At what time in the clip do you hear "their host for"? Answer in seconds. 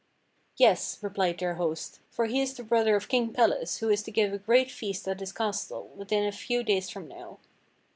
1.37-2.25